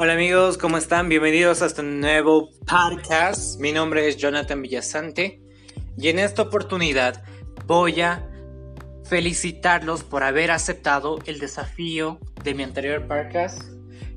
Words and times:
Hola 0.00 0.12
amigos, 0.12 0.58
¿cómo 0.58 0.78
están? 0.78 1.08
Bienvenidos 1.08 1.60
a 1.60 1.66
este 1.66 1.82
nuevo 1.82 2.50
podcast. 2.68 3.58
Mi 3.58 3.72
nombre 3.72 4.06
es 4.06 4.16
Jonathan 4.16 4.62
Villasante 4.62 5.42
y 5.96 6.06
en 6.06 6.20
esta 6.20 6.42
oportunidad 6.42 7.24
voy 7.66 8.00
a 8.02 8.30
felicitarlos 9.02 10.04
por 10.04 10.22
haber 10.22 10.52
aceptado 10.52 11.18
el 11.26 11.40
desafío 11.40 12.20
de 12.44 12.54
mi 12.54 12.62
anterior 12.62 13.08
podcast, 13.08 13.60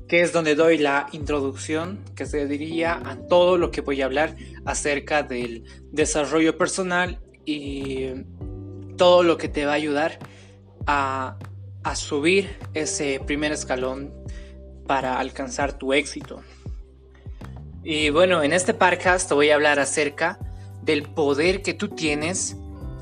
que 0.06 0.22
es 0.22 0.32
donde 0.32 0.54
doy 0.54 0.78
la 0.78 1.08
introducción 1.10 1.98
que 2.14 2.26
se 2.26 2.46
diría 2.46 3.02
a 3.04 3.16
todo 3.26 3.58
lo 3.58 3.72
que 3.72 3.80
voy 3.80 4.02
a 4.02 4.04
hablar 4.04 4.36
acerca 4.64 5.24
del 5.24 5.64
desarrollo 5.90 6.56
personal 6.56 7.18
y 7.44 8.06
todo 8.96 9.24
lo 9.24 9.36
que 9.36 9.48
te 9.48 9.66
va 9.66 9.72
a 9.72 9.74
ayudar 9.74 10.20
a, 10.86 11.38
a 11.82 11.96
subir 11.96 12.56
ese 12.72 13.20
primer 13.26 13.50
escalón 13.50 14.22
para 14.86 15.18
alcanzar 15.18 15.72
tu 15.72 15.92
éxito. 15.92 16.42
Y 17.84 18.10
bueno, 18.10 18.42
en 18.42 18.52
este 18.52 18.74
podcast 18.74 19.28
te 19.28 19.34
voy 19.34 19.50
a 19.50 19.54
hablar 19.54 19.80
acerca 19.80 20.38
del 20.82 21.02
poder 21.02 21.62
que 21.62 21.74
tú 21.74 21.88
tienes 21.88 22.56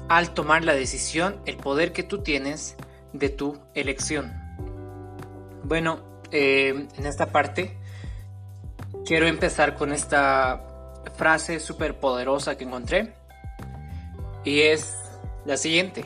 al 0.08 0.32
tomar 0.32 0.64
la 0.64 0.74
decisión, 0.74 1.40
el 1.46 1.56
poder 1.56 1.92
que 1.92 2.02
tú 2.02 2.22
tienes 2.22 2.76
de 3.12 3.28
tu 3.28 3.58
elección. 3.74 4.32
Bueno, 5.64 6.00
eh, 6.30 6.88
en 6.96 7.06
esta 7.06 7.26
parte 7.26 7.76
quiero 9.04 9.26
empezar 9.26 9.74
con 9.74 9.92
esta 9.92 10.66
frase 11.16 11.60
súper 11.60 11.98
poderosa 11.98 12.56
que 12.56 12.64
encontré 12.64 13.14
y 14.44 14.60
es 14.60 14.94
la 15.44 15.56
siguiente. 15.56 16.04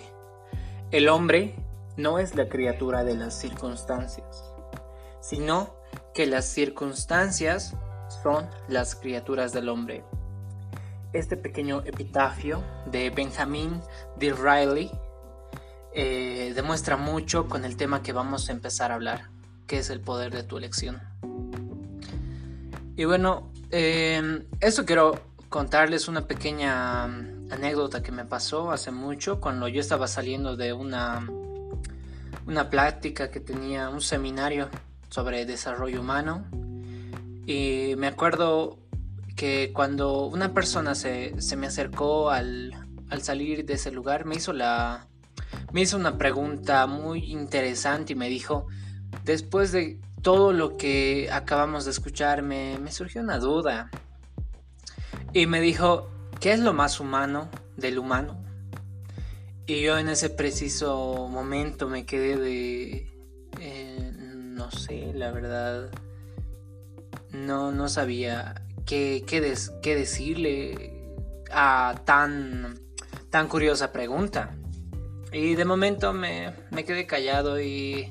El 0.91 1.09
hombre 1.09 1.55
no 1.97 2.19
es 2.19 2.35
la 2.35 2.49
criatura 2.49 3.05
de 3.05 3.15
las 3.15 3.39
circunstancias 3.39 4.54
sino 5.25 5.75
que 6.13 6.27
las 6.27 6.45
circunstancias 6.45 7.75
son 8.23 8.47
las 8.69 8.95
criaturas 8.95 9.53
del 9.55 9.71
hombre. 9.71 10.05
Este 11.15 11.39
pequeño 11.39 11.83
epitafio 11.87 12.63
de 12.91 13.09
Benjamin 13.09 13.81
Disraeli 14.19 14.91
eh, 15.95 16.53
demuestra 16.55 16.99
mucho 16.99 17.49
con 17.49 17.65
el 17.65 17.77
tema 17.77 18.03
que 18.03 18.13
vamos 18.13 18.49
a 18.49 18.53
empezar 18.53 18.93
a 18.93 18.97
hablar, 18.97 19.31
que 19.67 19.79
es 19.79 19.89
el 19.89 20.01
poder 20.01 20.31
de 20.31 20.43
tu 20.43 20.59
elección. 20.59 21.01
Y 22.97 23.05
bueno, 23.07 23.51
eh, 23.71 24.47
esto 24.61 24.85
quiero 24.85 25.19
contarles 25.49 26.07
una 26.07 26.27
pequeña 26.27 27.05
anécdota 27.05 28.03
que 28.03 28.13
me 28.13 28.27
pasó 28.27 28.73
hace 28.73 28.91
mucho 28.91 29.41
cuando 29.41 29.69
yo 29.69 29.81
estaba 29.81 30.07
saliendo 30.07 30.57
de 30.57 30.75
una, 30.75 31.27
una 32.47 32.69
plática 32.69 33.31
que 33.31 33.41
tenía, 33.41 33.89
un 33.89 34.03
seminario 34.03 34.69
sobre 35.15 35.47
desarrollo 35.47 36.01
humano. 36.01 36.45
Y 37.47 37.95
me 37.97 38.09
acuerdo 38.09 38.81
que 39.37 39.71
cuando 39.73 40.27
una 40.27 40.53
persona 40.53 40.97
se, 40.97 41.37
me 41.57 41.69
acercó 41.69 42.31
al, 42.31 42.73
salir 43.21 43.65
de 43.65 43.75
ese 43.75 43.93
lugar, 43.93 44.25
me 44.25 44.35
hizo, 44.35 44.53
la, 44.53 45.07
me 45.73 45.83
hizo 45.83 45.97
una 45.97 46.19
pregunta 46.19 46.89
muy 46.89 47.31
interesante 47.31 48.15
y 48.15 48.17
me 48.17 48.29
dijo, 48.29 48.67
después 49.23 49.71
de 49.71 50.01
todo 50.21 50.53
lo 50.53 50.77
que 50.77 51.29
acabamos 51.31 51.85
de 51.85 51.93
escuchar, 51.93 52.43
me, 52.43 52.81
me 52.81 52.91
surgió 52.91 53.21
una 53.21 53.39
duda. 53.39 53.93
Y 55.33 55.47
me 55.47 55.61
dijo, 55.61 56.11
¿qué 56.41 56.51
es 56.55 56.59
lo 56.59 56.73
más 56.73 56.99
humano 56.99 57.51
del 57.77 58.01
humano? 58.01 58.43
Y 59.65 59.81
yo 59.81 59.97
en 59.97 60.09
ese 60.09 60.29
preciso 60.29 61.29
momento 61.31 61.89
me 61.89 62.05
quedé 62.05 62.37
de... 62.37 63.14
No 64.65 64.71
sé, 64.71 65.13
la 65.13 65.31
verdad, 65.31 65.91
no, 67.33 67.71
no 67.71 67.91
sabía 67.91 68.63
qué, 68.87 69.23
qué, 69.27 69.95
decirle 69.95 70.91
a 71.51 72.01
tan, 72.07 72.81
tan 73.29 73.47
curiosa 73.49 73.93
pregunta. 73.93 74.57
Y 75.33 75.55
de 75.55 75.67
momento 75.67 76.15
me, 76.15 76.55
me 76.71 76.87
quedé 76.87 77.07
callado 77.07 77.61
y 77.61 78.11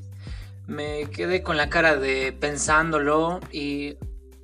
me 0.68 1.10
quedé 1.10 1.42
con 1.42 1.58
la 1.58 1.72
cara 1.72 1.96
de 1.96 2.32
pensándolo 2.34 3.40
y 3.52 3.98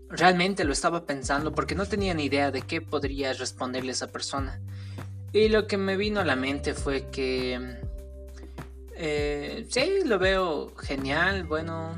realmente 0.09 0.63
lo 0.63 0.73
estaba 0.73 1.05
pensando 1.05 1.51
porque 1.51 1.75
no 1.75 1.85
tenía 1.85 2.15
ni 2.15 2.25
idea 2.25 2.49
de 2.49 2.63
qué 2.63 2.81
podría 2.81 3.33
responderle 3.33 3.91
a 3.91 3.93
esa 3.93 4.07
persona. 4.07 4.59
Y 5.31 5.49
lo 5.49 5.67
que 5.67 5.77
me 5.77 5.95
vino 5.95 6.21
a 6.21 6.25
la 6.25 6.35
mente 6.35 6.73
fue 6.73 7.11
que 7.11 7.77
eh, 9.01 9.65
sí, 9.69 10.01
lo 10.05 10.19
veo 10.19 10.75
genial. 10.75 11.45
Bueno, 11.45 11.95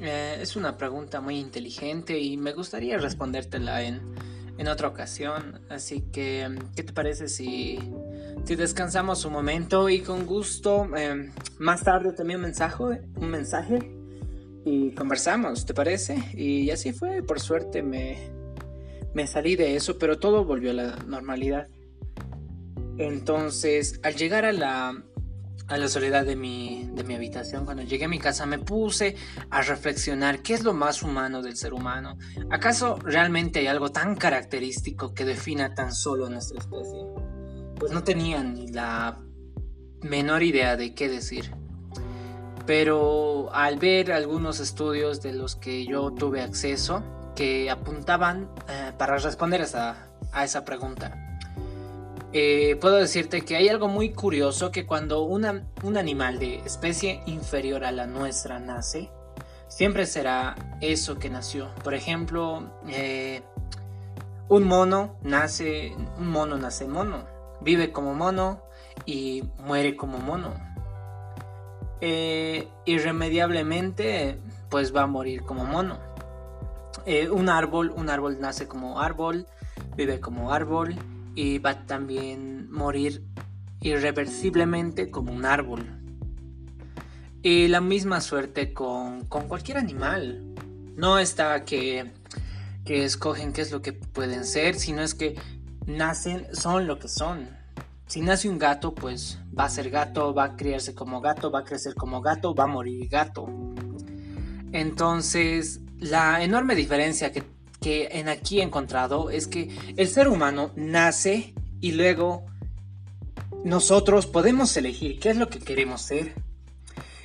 eh, 0.00 0.38
es 0.40 0.56
una 0.56 0.76
pregunta 0.76 1.20
muy 1.20 1.38
inteligente 1.38 2.18
y 2.18 2.36
me 2.36 2.52
gustaría 2.52 2.98
respondértela 2.98 3.82
en, 3.82 4.00
en 4.58 4.66
otra 4.66 4.88
ocasión. 4.88 5.60
Así 5.68 6.02
que, 6.12 6.58
¿qué 6.74 6.82
te 6.82 6.92
parece 6.92 7.28
si, 7.28 7.78
si 8.44 8.56
descansamos 8.56 9.24
un 9.24 9.32
momento 9.32 9.88
y 9.88 10.00
con 10.00 10.26
gusto 10.26 10.88
eh, 10.96 11.30
más 11.58 11.84
tarde 11.84 12.12
también 12.12 12.40
un 12.40 12.46
mensaje, 12.46 12.82
un 12.82 13.30
mensaje 13.30 13.78
y 14.64 14.90
conversamos, 14.90 15.66
¿te 15.66 15.72
parece? 15.72 16.18
Y 16.34 16.70
así 16.70 16.92
fue, 16.92 17.22
por 17.22 17.38
suerte 17.38 17.82
me, 17.84 18.18
me 19.14 19.28
salí 19.28 19.54
de 19.54 19.76
eso, 19.76 19.98
pero 19.98 20.18
todo 20.18 20.44
volvió 20.44 20.72
a 20.72 20.74
la 20.74 20.96
normalidad. 21.06 21.68
Entonces, 22.98 24.00
al 24.02 24.16
llegar 24.16 24.44
a 24.44 24.52
la, 24.52 25.04
a 25.68 25.76
la 25.76 25.88
soledad 25.88 26.24
de 26.24 26.34
mi, 26.34 26.88
de 26.92 27.04
mi 27.04 27.14
habitación, 27.14 27.64
cuando 27.64 27.82
llegué 27.82 28.06
a 28.06 28.08
mi 28.08 28.18
casa 28.18 28.46
me 28.46 28.58
puse 28.58 29.16
a 29.50 29.60
reflexionar 29.60 30.40
qué 30.40 30.54
es 30.54 30.64
lo 30.64 30.72
más 30.72 31.02
humano 31.02 31.42
del 31.42 31.56
ser 31.56 31.74
humano. 31.74 32.16
¿Acaso 32.50 32.96
realmente 32.96 33.58
hay 33.60 33.66
algo 33.66 33.90
tan 33.90 34.16
característico 34.16 35.12
que 35.12 35.26
defina 35.26 35.74
tan 35.74 35.92
solo 35.92 36.26
a 36.26 36.30
nuestra 36.30 36.58
especie? 36.58 37.04
Pues 37.78 37.92
no 37.92 38.02
tenía 38.02 38.42
ni 38.42 38.68
la 38.68 39.18
menor 40.02 40.42
idea 40.42 40.76
de 40.76 40.94
qué 40.94 41.08
decir. 41.08 41.52
Pero 42.66 43.52
al 43.52 43.78
ver 43.78 44.12
algunos 44.12 44.60
estudios 44.60 45.20
de 45.22 45.32
los 45.34 45.54
que 45.54 45.86
yo 45.86 46.12
tuve 46.12 46.42
acceso, 46.42 47.02
que 47.34 47.70
apuntaban 47.70 48.50
eh, 48.68 48.92
para 48.98 49.16
responder 49.16 49.62
a 49.62 50.44
esa 50.44 50.64
pregunta, 50.64 51.27
eh, 52.32 52.76
puedo 52.78 52.96
decirte 52.96 53.42
que 53.42 53.56
hay 53.56 53.68
algo 53.68 53.88
muy 53.88 54.12
curioso 54.12 54.70
que 54.70 54.84
cuando 54.84 55.22
un 55.22 55.46
animal 55.96 56.38
de 56.38 56.56
especie 56.58 57.22
inferior 57.24 57.84
a 57.84 57.92
la 57.92 58.06
nuestra 58.06 58.58
nace, 58.58 59.10
siempre 59.66 60.04
será 60.04 60.54
eso 60.82 61.18
que 61.18 61.30
nació. 61.30 61.70
Por 61.82 61.94
ejemplo, 61.94 62.70
eh, 62.88 63.42
un 64.48 64.64
mono 64.64 65.16
nace, 65.22 65.94
un 66.18 66.28
mono 66.28 66.58
nace 66.58 66.86
mono, 66.86 67.26
vive 67.62 67.92
como 67.92 68.14
mono 68.14 68.62
y 69.06 69.44
muere 69.58 69.96
como 69.96 70.18
mono. 70.18 70.52
Eh, 72.02 72.68
irremediablemente, 72.84 74.38
pues 74.68 74.94
va 74.94 75.02
a 75.02 75.06
morir 75.06 75.42
como 75.44 75.64
mono. 75.64 75.98
un 77.32 77.48
árbol, 77.48 77.90
un 77.96 78.10
árbol 78.10 78.38
nace 78.38 78.68
como 78.68 79.00
árbol, 79.00 79.46
vive 79.96 80.20
como 80.20 80.52
árbol 80.52 80.94
y 81.38 81.58
va 81.58 81.70
a 81.70 81.86
también 81.86 82.68
morir 82.68 83.22
irreversiblemente 83.80 85.08
como 85.08 85.32
un 85.32 85.44
árbol. 85.44 85.86
Y 87.44 87.68
la 87.68 87.80
misma 87.80 88.20
suerte 88.20 88.74
con, 88.74 89.26
cualquier 89.26 89.78
animal. 89.78 90.42
No 90.96 91.20
está 91.20 91.64
que, 91.64 92.10
que 92.84 93.04
escogen 93.04 93.52
qué 93.52 93.60
es 93.60 93.70
lo 93.70 93.82
que 93.82 93.92
pueden 93.92 94.44
ser, 94.44 94.74
sino 94.74 95.00
es 95.00 95.14
que 95.14 95.36
nacen, 95.86 96.48
son 96.56 96.88
lo 96.88 96.98
que 96.98 97.06
son. 97.06 97.48
Si 98.08 98.20
nace 98.20 98.48
un 98.48 98.58
gato, 98.58 98.96
pues 98.96 99.38
va 99.56 99.66
a 99.66 99.70
ser 99.70 99.90
gato, 99.90 100.34
va 100.34 100.42
a 100.42 100.56
criarse 100.56 100.92
como 100.92 101.20
gato, 101.20 101.52
va 101.52 101.60
a 101.60 101.64
crecer 101.64 101.94
como 101.94 102.20
gato, 102.20 102.52
va 102.52 102.64
a 102.64 102.66
morir 102.66 103.08
gato. 103.08 103.46
Entonces, 104.72 105.82
la 106.00 106.42
enorme 106.42 106.74
diferencia 106.74 107.30
que 107.30 107.44
que 107.80 108.08
en 108.12 108.28
aquí 108.28 108.60
he 108.60 108.62
encontrado 108.62 109.30
es 109.30 109.46
que 109.46 109.76
el 109.96 110.08
ser 110.08 110.28
humano 110.28 110.72
nace 110.76 111.54
y 111.80 111.92
luego 111.92 112.46
nosotros 113.64 114.26
podemos 114.26 114.76
elegir 114.76 115.18
qué 115.20 115.30
es 115.30 115.36
lo 115.36 115.48
que 115.48 115.58
queremos 115.58 116.02
ser. 116.02 116.34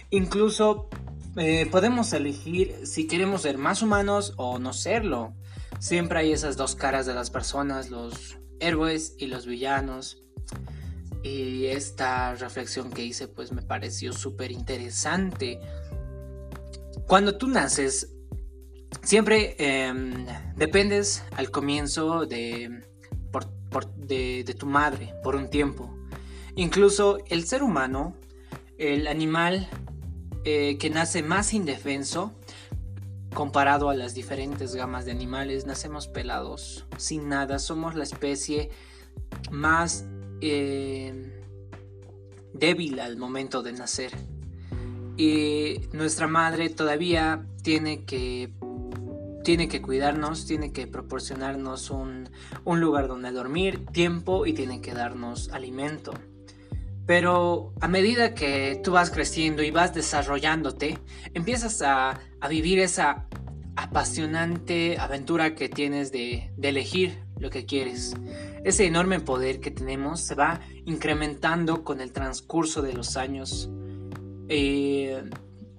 Incluso 0.10 0.90
eh, 1.38 1.68
podemos 1.72 2.14
elegir 2.14 2.86
si 2.86 3.08
queremos 3.08 3.42
ser 3.42 3.58
más 3.58 3.82
humanos 3.82 4.34
o 4.38 4.60
no 4.60 4.74
serlo. 4.74 5.34
Siempre 5.80 6.20
hay 6.20 6.32
esas 6.32 6.56
dos 6.56 6.76
caras 6.76 7.06
de 7.06 7.14
las 7.14 7.30
personas, 7.30 7.90
los 7.90 8.38
héroes 8.60 9.16
y 9.18 9.28
los 9.28 9.46
villanos. 9.46 10.24
Y 11.24 11.68
esta 11.68 12.36
reflexión 12.36 12.92
que 12.92 13.04
hice 13.04 13.28
pues 13.28 13.52
me 13.52 13.62
pareció 13.62 14.14
súper 14.14 14.52
interesante. 14.52 15.60
Cuando 17.08 17.38
tú 17.38 17.48
naces, 17.48 18.13
Siempre 19.02 19.56
em, 19.58 20.26
dependes 20.56 21.24
al 21.36 21.52
comienzo 21.52 22.26
de, 22.26 22.84
de, 23.98 24.56
tu 24.58 24.66
madre 24.66 25.14
por 25.24 25.36
un 25.36 25.50
tiempo. 25.50 25.94
Incluso 26.56 27.18
el 27.30 27.46
ser 27.46 27.64
humano, 27.64 28.16
el 28.78 29.08
animal 29.08 29.68
eh, 30.46 30.78
que 30.78 30.90
nace 30.90 31.24
más 31.24 31.54
indefenso, 31.54 32.34
comparado 33.34 33.90
a 33.90 33.96
las 33.96 34.14
diferentes 34.14 34.76
gamas 34.76 35.06
de 35.06 35.12
animales, 35.12 35.66
nacemos 35.66 36.08
pelados, 36.08 36.86
sin 36.98 37.30
nada, 37.30 37.58
somos 37.60 37.96
la 37.96 38.04
especie 38.04 38.70
más 39.52 40.06
eh, 40.42 41.42
débil 42.54 43.00
al 43.00 43.18
momento 43.18 43.64
de 43.64 43.74
nacer. 43.74 44.12
Y 45.18 45.82
nuestra 45.92 46.28
madre 46.28 46.70
todavía 46.70 47.46
tiene 47.62 48.04
que 48.06 48.52
tiene 49.44 49.68
que 49.68 49.82
cuidarnos, 49.82 50.46
tiene 50.46 50.72
que 50.72 50.88
proporcionarnos 50.88 51.90
un, 51.90 52.30
un, 52.64 52.80
lugar 52.80 53.08
donde 53.08 53.32
dormir, 53.32 53.86
tiempo 53.88 54.46
y 54.46 54.54
tiene 54.54 54.82
que 54.82 54.94
darnos 54.94 55.50
alimento. 55.50 56.14
Pero 57.06 57.74
a 57.82 57.88
medida 57.88 58.34
que 58.34 58.80
tú 58.84 58.92
vas 58.92 59.12
creciendo 59.12 59.62
y 59.62 59.72
vas 59.72 59.94
desarrollándote, 59.94 60.98
empiezas 61.34 61.82
a, 61.82 62.22
a 62.40 62.48
vivir 62.48 62.80
esa 62.80 63.28
apasionante 63.76 64.98
aventura 65.00 65.56
que 65.56 65.68
tienes 65.68 66.12
de, 66.12 66.52
de, 66.56 66.70
elegir 66.70 67.20
lo 67.40 67.50
que 67.50 67.66
quieres. 67.66 68.16
Ese 68.64 68.86
enorme 68.86 69.20
poder 69.20 69.60
que 69.60 69.72
tenemos 69.72 70.22
se 70.22 70.36
va 70.36 70.62
incrementando 70.86 71.84
con 71.84 72.00
el 72.00 72.14
transcurso 72.14 72.82
de 72.82 72.94
los 72.94 73.18
años. 73.18 73.70
Eh, 74.48 75.24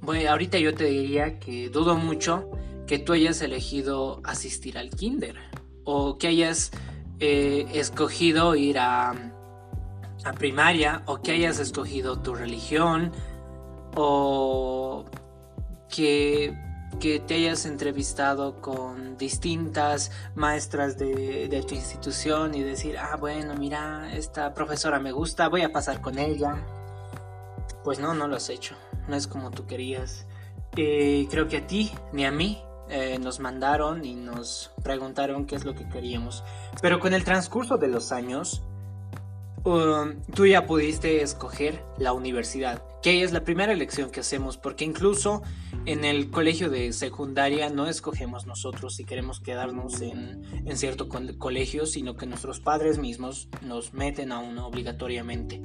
bueno, 0.02 0.30
ahorita 0.30 0.58
yo 0.58 0.74
te 0.74 0.84
diría 0.84 1.38
que 1.38 1.70
dudo 1.70 1.96
mucho 1.96 2.50
que 2.86 2.98
tú 2.98 3.12
hayas 3.12 3.40
elegido 3.42 4.20
asistir 4.24 4.78
al 4.78 4.90
kinder 4.90 5.36
o 5.84 6.18
que 6.18 6.28
hayas 6.28 6.70
eh, 7.20 7.66
escogido 7.72 8.54
ir 8.54 8.78
a, 8.78 9.14
a 10.24 10.32
primaria 10.32 11.02
o 11.06 11.20
que 11.20 11.32
hayas 11.32 11.58
escogido 11.58 12.20
tu 12.20 12.34
religión 12.34 13.12
o 13.94 15.04
que, 15.88 16.58
que 16.98 17.20
te 17.20 17.34
hayas 17.34 17.66
entrevistado 17.66 18.60
con 18.60 19.16
distintas 19.16 20.10
maestras 20.34 20.98
de, 20.98 21.48
de, 21.48 21.62
tu 21.62 21.74
institución 21.74 22.54
y 22.54 22.62
decir, 22.62 22.98
ah, 22.98 23.16
bueno, 23.16 23.54
mira, 23.54 24.12
esta 24.12 24.52
profesora 24.54 24.98
me 24.98 25.12
gusta, 25.12 25.48
voy 25.48 25.62
a 25.62 25.72
pasar 25.72 26.00
con 26.00 26.18
ella. 26.18 26.56
Pues 27.84 28.00
no, 28.00 28.14
no 28.14 28.26
lo 28.26 28.36
has 28.36 28.48
hecho, 28.48 28.74
no 29.08 29.14
es 29.14 29.26
como 29.26 29.50
tú 29.50 29.66
querías. 29.66 30.26
Eh, 30.76 31.28
creo 31.30 31.46
que 31.46 31.58
a 31.58 31.66
ti 31.66 31.92
ni 32.12 32.24
a 32.24 32.32
mí 32.32 32.60
eh, 32.88 33.18
nos 33.18 33.40
mandaron 33.40 34.04
y 34.04 34.14
nos 34.14 34.70
preguntaron 34.82 35.46
qué 35.46 35.56
es 35.56 35.64
lo 35.64 35.74
que 35.74 35.88
queríamos. 35.88 36.44
Pero 36.82 37.00
con 37.00 37.14
el 37.14 37.24
transcurso 37.24 37.78
de 37.78 37.88
los 37.88 38.12
años, 38.12 38.62
um, 39.64 40.20
tú 40.34 40.46
ya 40.46 40.66
pudiste 40.66 41.22
escoger 41.22 41.82
la 41.98 42.12
universidad, 42.12 42.82
que 43.02 43.22
es 43.22 43.32
la 43.32 43.44
primera 43.44 43.72
elección 43.72 44.10
que 44.10 44.20
hacemos, 44.20 44.58
porque 44.58 44.84
incluso 44.84 45.42
en 45.86 46.04
el 46.04 46.30
colegio 46.30 46.70
de 46.70 46.92
secundaria 46.92 47.70
no 47.70 47.86
escogemos 47.86 48.46
nosotros 48.46 48.96
si 48.96 49.04
queremos 49.04 49.40
quedarnos 49.40 50.00
en, 50.00 50.42
en 50.66 50.76
cierto 50.76 51.08
colegio, 51.08 51.86
sino 51.86 52.16
que 52.16 52.26
nuestros 52.26 52.60
padres 52.60 52.98
mismos 52.98 53.48
nos 53.62 53.94
meten 53.94 54.30
a 54.32 54.38
uno 54.40 54.66
obligatoriamente. 54.66 55.62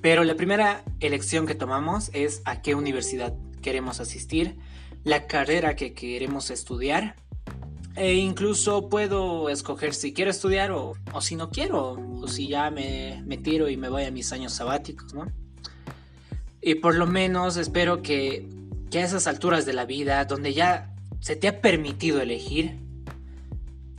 Pero 0.00 0.22
la 0.22 0.36
primera 0.36 0.84
elección 1.00 1.46
que 1.46 1.56
tomamos 1.56 2.10
es 2.12 2.40
a 2.44 2.62
qué 2.62 2.76
universidad 2.76 3.34
queremos 3.62 4.00
asistir 4.00 4.56
la 5.08 5.26
carrera 5.26 5.74
que 5.74 5.94
queremos 5.94 6.50
estudiar. 6.50 7.16
E 7.96 8.14
incluso 8.14 8.88
puedo 8.90 9.48
escoger 9.48 9.94
si 9.94 10.12
quiero 10.12 10.30
estudiar 10.30 10.70
o, 10.70 10.94
si 11.20 11.34
no 11.34 11.50
quiero, 11.50 11.92
o 12.20 12.28
si 12.28 12.46
ya 12.46 12.70
me, 12.70 13.22
me, 13.26 13.38
tiro 13.38 13.68
y 13.70 13.76
me 13.76 13.88
voy 13.88 14.04
a 14.04 14.10
mis 14.10 14.32
años 14.32 14.52
sabáticos, 14.52 15.14
¿no? 15.14 15.26
Y 16.60 16.76
por 16.76 16.94
lo 16.94 17.06
menos 17.06 17.56
espero 17.56 18.02
que, 18.02 18.48
que 18.90 18.98
a 18.98 19.04
esas 19.04 19.26
alturas 19.26 19.64
de 19.64 19.72
la 19.72 19.86
vida, 19.86 20.24
donde 20.26 20.52
ya 20.52 20.94
se 21.20 21.34
te 21.34 21.48
ha 21.48 21.60
permitido 21.60 22.20
elegir, 22.20 22.78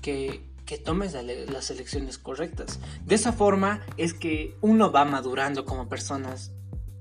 que, 0.02 0.46
que 0.66 0.78
tomes 0.78 1.14
las 1.14 1.72
elecciones 1.72 2.20
correctas. 2.20 2.80
De 3.04 3.16
esa 3.16 3.34
forma 3.34 3.82
es 3.98 4.14
que 4.14 4.56
uno 4.62 4.92
va 4.92 5.04
madurando 5.04 5.66
como 5.66 5.90
personas, 5.90 6.52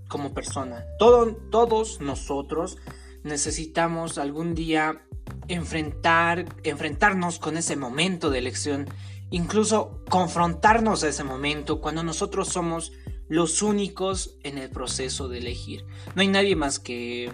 como 0.08 0.32
persona. 0.32 0.84
Todo, 0.98 1.36
todos 1.50 2.00
nosotros 2.00 2.78
necesitamos 3.24 4.18
algún 4.18 4.54
día 4.54 5.02
enfrentar, 5.48 6.46
enfrentarnos 6.64 7.38
con 7.38 7.56
ese 7.56 7.76
momento 7.76 8.30
de 8.30 8.38
elección, 8.38 8.86
incluso 9.30 10.02
confrontarnos 10.08 11.04
a 11.04 11.08
ese 11.08 11.24
momento 11.24 11.80
cuando 11.80 12.02
nosotros 12.02 12.48
somos 12.48 12.92
los 13.28 13.62
únicos 13.62 14.38
en 14.42 14.58
el 14.58 14.70
proceso 14.70 15.28
de 15.28 15.38
elegir. 15.38 15.84
No 16.14 16.22
hay 16.22 16.28
nadie 16.28 16.56
más 16.56 16.78
que 16.78 17.32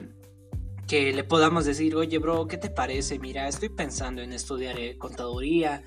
que 0.86 1.12
le 1.12 1.24
podamos 1.24 1.64
decir, 1.64 1.96
oye 1.96 2.18
bro, 2.18 2.46
¿qué 2.46 2.58
te 2.58 2.70
parece? 2.70 3.18
Mira, 3.18 3.48
estoy 3.48 3.70
pensando 3.70 4.22
en 4.22 4.32
estudiar 4.32 4.78
eh, 4.78 4.98
contaduría, 4.98 5.82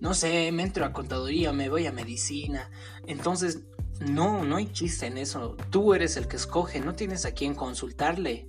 no 0.00 0.14
sé, 0.14 0.50
me 0.52 0.62
entro 0.62 0.84
a 0.84 0.92
contaduría, 0.92 1.52
me 1.52 1.68
voy 1.68 1.86
a 1.86 1.92
medicina. 1.92 2.70
Entonces, 3.06 3.60
no, 4.00 4.44
no 4.44 4.56
hay 4.56 4.72
chiste 4.72 5.06
en 5.06 5.18
eso. 5.18 5.56
Tú 5.70 5.94
eres 5.94 6.16
el 6.16 6.26
que 6.26 6.36
escoge, 6.36 6.80
no 6.80 6.94
tienes 6.94 7.26
a 7.26 7.32
quién 7.32 7.54
consultarle. 7.54 8.48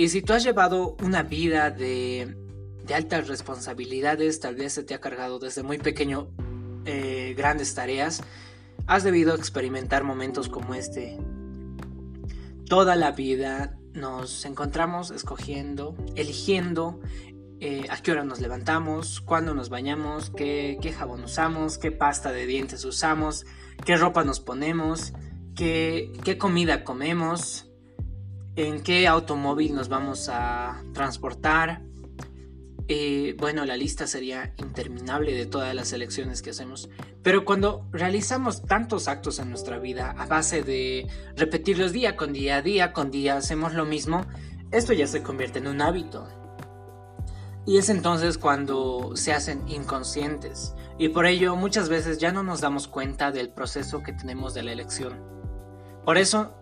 Y 0.00 0.08
si 0.08 0.22
tú 0.22 0.32
has 0.32 0.42
llevado 0.42 0.96
una 1.02 1.24
vida 1.24 1.70
de, 1.70 2.34
altas 2.94 3.28
responsabilidades, 3.28 4.40
tal 4.40 4.54
vez 4.54 4.72
se 4.72 4.82
te 4.82 4.94
ha 4.94 4.98
cargado 4.98 5.38
desde 5.38 5.62
muy 5.62 5.76
pequeño 5.76 6.30
eh, 6.86 7.34
grandes 7.36 7.74
tareas, 7.74 8.22
has 8.86 9.04
debido 9.04 9.34
experimentar 9.34 10.02
momentos 10.02 10.48
como 10.48 10.72
este. 10.72 11.18
Toda 12.64 12.96
la 12.96 13.12
vida 13.12 13.78
nos 13.92 14.46
encontramos 14.46 15.10
escogiendo, 15.10 15.94
eligiendo 16.16 16.98
eh, 17.60 17.84
a 17.90 17.98
qué 17.98 18.12
hora 18.12 18.24
nos 18.24 18.40
levantamos, 18.40 19.20
cuándo 19.20 19.52
nos 19.52 19.68
bañamos, 19.68 20.30
qué, 20.30 20.94
jabón 20.96 21.24
usamos, 21.24 21.76
qué 21.76 21.92
pasta 21.92 22.32
de 22.32 22.46
dientes 22.46 22.86
usamos, 22.86 23.44
qué 23.84 23.98
ropa 23.98 24.24
nos 24.24 24.40
ponemos, 24.40 25.12
qué 25.54 26.38
comida 26.38 26.84
comemos, 26.84 27.69
en 28.56 28.82
qué 28.82 29.06
automóvil 29.06 29.74
nos 29.74 29.88
vamos 29.88 30.28
a 30.28 30.82
transportar. 30.92 31.82
Eh, 32.88 33.36
bueno, 33.38 33.64
la 33.64 33.76
lista 33.76 34.06
sería 34.06 34.52
interminable 34.56 35.32
de 35.32 35.46
todas 35.46 35.74
las 35.74 35.92
elecciones 35.92 36.42
que 36.42 36.50
hacemos. 36.50 36.90
Pero 37.22 37.44
cuando 37.44 37.86
realizamos 37.92 38.64
tantos 38.64 39.06
actos 39.06 39.38
en 39.38 39.50
nuestra 39.50 39.78
vida 39.78 40.14
a 40.18 40.26
base 40.26 40.62
de 40.62 41.06
repetirlos 41.36 41.92
día 41.92 42.16
con 42.16 42.32
día, 42.32 42.62
día 42.62 42.92
con 42.92 43.10
día, 43.10 43.36
hacemos 43.36 43.74
lo 43.74 43.84
mismo, 43.84 44.26
esto 44.72 44.92
ya 44.92 45.06
se 45.06 45.22
convierte 45.22 45.60
en 45.60 45.68
un 45.68 45.80
hábito. 45.80 46.28
Y 47.66 47.78
es 47.78 47.90
entonces 47.90 48.38
cuando 48.38 49.12
se 49.14 49.32
hacen 49.32 49.68
inconscientes. 49.68 50.74
Y 50.98 51.10
por 51.10 51.26
ello 51.26 51.54
muchas 51.54 51.88
veces 51.88 52.18
ya 52.18 52.32
no 52.32 52.42
nos 52.42 52.60
damos 52.60 52.88
cuenta 52.88 53.30
del 53.30 53.50
proceso 53.50 54.02
que 54.02 54.12
tenemos 54.12 54.54
de 54.54 54.64
la 54.64 54.72
elección. 54.72 55.22
Por 56.04 56.18
eso 56.18 56.59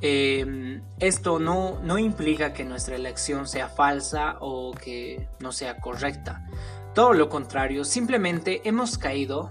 Em, 0.00 0.82
esto 0.98 1.38
no, 1.38 1.78
no 1.82 1.98
implica 1.98 2.52
que 2.52 2.64
nuestra 2.64 2.96
elección 2.96 3.46
sea 3.46 3.68
falsa 3.68 4.36
o 4.40 4.72
que 4.72 5.28
no 5.40 5.52
sea 5.52 5.80
correcta. 5.80 6.46
Todo 6.94 7.12
lo 7.12 7.28
contrario, 7.28 7.84
simplemente 7.84 8.60
hemos 8.64 8.98
caído 8.98 9.50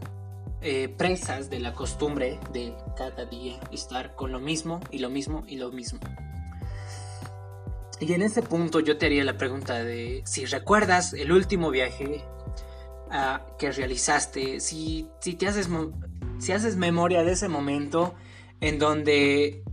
eh, 0.62 0.88
presas 0.88 1.50
de 1.50 1.60
la 1.60 1.74
costumbre 1.74 2.40
de 2.54 2.74
cada 2.96 3.26
día 3.26 3.60
estar 3.72 4.16
con 4.16 4.32
lo 4.32 4.40
mismo 4.40 4.80
y 4.92 5.00
lo 5.00 5.10
mismo 5.10 5.44
y 5.46 5.58
lo 5.58 5.72
mismo. 5.72 6.00
Y 8.00 8.14
en 8.14 8.22
ese 8.22 8.42
punto 8.42 8.80
yo 8.80 8.98
te 8.98 9.08
haría 9.08 9.24
la 9.26 9.38
pregunta 9.38 9.84
de 9.84 10.24
si 10.26 10.46
recuerdas 10.46 11.14
el 11.14 11.32
último 11.32 11.70
viaje 11.70 12.24
uh, 13.08 13.58
que 13.58 13.72
realizaste, 13.72 14.60
si, 14.62 15.10
si 15.20 15.34
te 15.34 15.48
haces, 15.48 15.70
si 16.40 16.54
haces 16.54 16.78
memoria 16.78 17.24
de 17.24 17.34
ese 17.34 17.50
momento 17.50 18.14
en 18.62 18.80
donde 18.80 19.64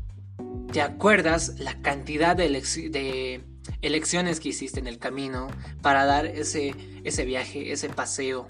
¿Te 0.73 0.83
acuerdas 0.83 1.59
la 1.59 1.83
cantidad 1.83 2.37
de, 2.37 3.43
elecciones 3.83 4.39
que 4.39 4.50
hiciste 4.50 4.79
en 4.79 4.87
el 4.87 4.99
camino 4.99 5.49
para 5.83 6.05
dar 6.05 6.27
ese, 6.27 6.75
ese 7.03 7.25
viaje, 7.25 7.73
ese 7.73 7.89
paseo? 7.89 8.47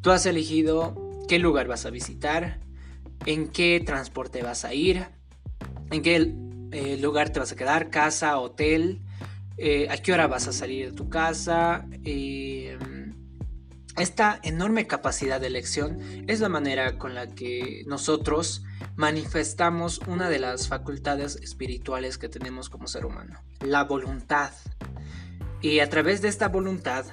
Tú 0.00 0.10
has 0.10 0.26
elegido 0.26 0.96
qué 1.28 1.38
lugar 1.38 1.68
vas 1.68 1.86
a 1.86 1.90
visitar, 1.90 2.58
en 3.24 3.46
qué 3.46 3.80
transporte 3.84 4.42
vas 4.42 4.64
a 4.64 4.74
ir, 4.74 5.06
en 5.92 6.02
qué 6.02 6.34
eh, 6.72 6.98
lugar 7.00 7.30
te 7.30 7.38
vas 7.38 7.52
a 7.52 7.56
quedar, 7.56 7.90
casa, 7.90 8.38
hotel, 8.38 9.02
eh, 9.58 9.86
a 9.90 9.98
qué 9.98 10.12
hora 10.12 10.26
vas 10.26 10.48
a 10.48 10.52
salir 10.52 10.90
de 10.90 10.96
tu 10.96 11.08
casa. 11.08 11.86
Eh, 12.04 12.76
esta 13.96 14.40
enorme 14.42 14.88
capacidad 14.88 15.40
de 15.40 15.46
elección 15.46 16.00
es 16.26 16.40
la 16.40 16.48
manera 16.48 16.98
con 16.98 17.14
la 17.14 17.28
que 17.28 17.84
nosotros 17.86 18.64
manifestamos 18.96 19.98
una 20.06 20.28
de 20.28 20.38
las 20.38 20.68
facultades 20.68 21.36
espirituales 21.36 22.18
que 22.18 22.28
tenemos 22.28 22.68
como 22.68 22.86
ser 22.86 23.06
humano, 23.06 23.42
la 23.60 23.84
voluntad. 23.84 24.52
Y 25.60 25.80
a 25.80 25.88
través 25.88 26.22
de 26.22 26.28
esta 26.28 26.48
voluntad 26.48 27.06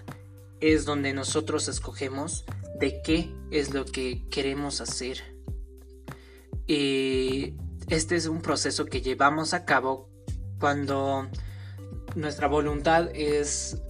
es 0.59 0.85
donde 0.85 1.13
nosotros 1.13 1.67
escogemos 1.67 2.45
de 2.79 3.01
qué 3.01 3.33
es 3.51 3.73
lo 3.73 3.85
que 3.85 4.27
queremos 4.29 4.81
hacer. 4.81 5.37
Y 6.67 7.55
este 7.87 8.15
es 8.15 8.27
un 8.27 8.41
proceso 8.41 8.85
que 8.85 9.01
llevamos 9.01 9.53
a 9.53 9.65
cabo 9.65 10.09
cuando 10.59 11.27
nuestra 12.15 12.47
voluntad 12.47 13.09
es 13.13 13.81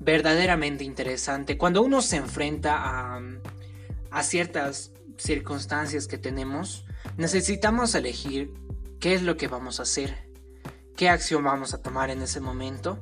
verdaderamente 0.00 0.84
interesante. 0.84 1.58
Cuando 1.58 1.82
uno 1.82 2.02
se 2.02 2.16
enfrenta 2.16 2.76
a, 2.78 3.20
a 4.10 4.22
ciertas 4.22 4.92
circunstancias 5.16 6.06
que 6.06 6.18
tenemos, 6.18 6.85
necesitamos 7.16 7.94
elegir 7.94 8.52
qué 9.00 9.14
es 9.14 9.22
lo 9.22 9.36
que 9.36 9.48
vamos 9.48 9.80
a 9.80 9.84
hacer, 9.84 10.30
qué 10.96 11.08
acción 11.08 11.44
vamos 11.44 11.74
a 11.74 11.82
tomar 11.82 12.10
en 12.10 12.22
ese 12.22 12.40
momento. 12.40 12.98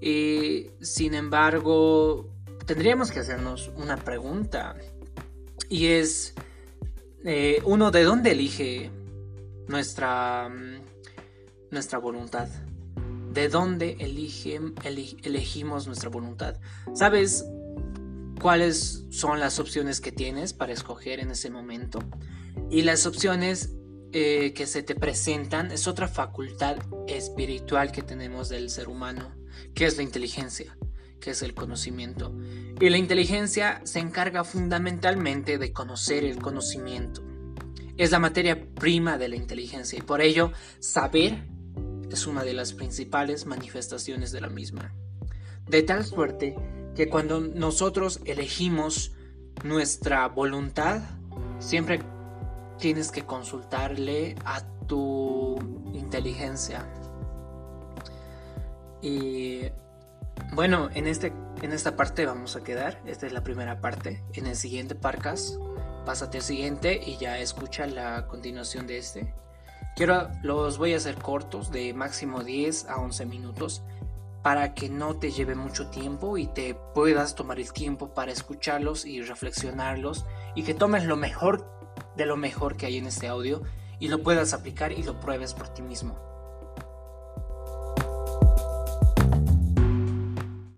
Sin 0.00 1.14
embargo, 1.14 2.30
tendríamos 2.66 3.10
que 3.10 3.20
hacernos 3.20 3.70
una 3.76 3.96
pregunta. 3.96 4.76
Y 5.68 5.86
es, 5.86 6.34
eh, 7.24 7.60
uno, 7.64 7.90
¿de 7.90 8.04
dónde 8.04 8.32
elige 8.32 8.90
nuestra, 9.66 10.48
mm, 10.48 10.80
nuestra 11.70 11.98
voluntad? 11.98 12.48
¿De 13.32 13.48
dónde 13.48 13.96
elige, 14.00 14.60
elegimos 15.22 15.86
nuestra 15.86 16.10
voluntad? 16.10 16.56
¿Sabes 16.94 17.44
cuáles 18.40 19.04
son 19.10 19.40
las 19.40 19.58
opciones 19.58 20.00
que 20.00 20.12
tienes 20.12 20.52
para 20.52 20.72
escoger 20.72 21.20
en 21.20 21.30
ese 21.30 21.50
momento? 21.50 22.00
Y 22.70 22.82
las 22.82 23.06
opciones 23.06 23.74
eh, 24.12 24.52
que 24.54 24.66
se 24.66 24.82
te 24.82 24.94
presentan 24.94 25.70
es 25.70 25.86
otra 25.86 26.08
facultad 26.08 26.76
espiritual 27.06 27.92
que 27.92 28.02
tenemos 28.02 28.48
del 28.48 28.70
ser 28.70 28.88
humano, 28.88 29.34
que 29.74 29.86
es 29.86 29.96
la 29.96 30.02
inteligencia 30.02 30.76
que 31.20 31.30
es 31.30 31.42
el 31.42 31.54
conocimiento. 31.54 32.34
Y 32.80 32.88
la 32.90 32.96
inteligencia 32.96 33.80
se 33.84 33.98
encarga 33.98 34.44
fundamentalmente 34.44 35.58
de 35.58 35.72
conocer 35.72 36.24
el 36.24 36.38
conocimiento. 36.38 37.22
Es 37.96 38.12
la 38.12 38.18
materia 38.18 38.66
prima 38.74 39.18
de 39.18 39.28
la 39.28 39.36
inteligencia 39.36 39.98
y 39.98 40.02
por 40.02 40.20
ello 40.20 40.52
saber 40.78 41.44
es 42.10 42.26
una 42.26 42.44
de 42.44 42.54
las 42.54 42.72
principales 42.72 43.46
manifestaciones 43.46 44.32
de 44.32 44.40
la 44.40 44.48
misma. 44.48 44.94
De 45.66 45.82
tal 45.82 46.04
suerte 46.04 46.56
que 46.94 47.08
cuando 47.08 47.40
nosotros 47.40 48.20
elegimos 48.24 49.12
nuestra 49.64 50.26
voluntad, 50.28 51.02
siempre 51.58 52.00
tienes 52.78 53.10
que 53.10 53.24
consultarle 53.24 54.36
a 54.44 54.62
tu 54.86 55.56
inteligencia. 55.92 56.86
Y 59.00 59.62
bueno, 60.52 60.88
en, 60.94 61.06
este, 61.06 61.32
en 61.62 61.72
esta 61.72 61.96
parte 61.96 62.26
vamos 62.26 62.56
a 62.56 62.64
quedar. 62.64 63.00
Esta 63.06 63.26
es 63.26 63.32
la 63.32 63.44
primera 63.44 63.80
parte. 63.80 64.22
En 64.32 64.46
el 64.46 64.56
siguiente 64.56 64.94
parcas, 64.94 65.58
pásate 66.06 66.38
al 66.38 66.44
siguiente 66.44 67.00
y 67.04 67.16
ya 67.18 67.38
escucha 67.38 67.86
la 67.86 68.26
continuación 68.26 68.86
de 68.86 68.98
este. 68.98 69.34
Quiero, 69.94 70.30
los 70.42 70.78
voy 70.78 70.94
a 70.94 70.96
hacer 70.96 71.16
cortos, 71.16 71.70
de 71.72 71.92
máximo 71.92 72.44
10 72.44 72.88
a 72.88 72.98
11 72.98 73.26
minutos, 73.26 73.82
para 74.42 74.72
que 74.72 74.88
no 74.88 75.16
te 75.16 75.32
lleve 75.32 75.54
mucho 75.54 75.90
tiempo 75.90 76.38
y 76.38 76.46
te 76.46 76.76
puedas 76.94 77.34
tomar 77.34 77.58
el 77.58 77.72
tiempo 77.72 78.14
para 78.14 78.30
escucharlos 78.30 79.04
y 79.04 79.20
reflexionarlos 79.22 80.24
y 80.54 80.62
que 80.62 80.74
tomes 80.74 81.04
lo 81.04 81.16
mejor 81.16 81.77
de 82.18 82.26
lo 82.26 82.36
mejor 82.36 82.76
que 82.76 82.84
hay 82.84 82.98
en 82.98 83.06
este 83.06 83.28
audio 83.28 83.62
y 84.00 84.08
lo 84.08 84.22
puedas 84.22 84.52
aplicar 84.52 84.92
y 84.92 85.02
lo 85.02 85.18
pruebes 85.20 85.54
por 85.54 85.68
ti 85.68 85.80
mismo. 85.80 86.27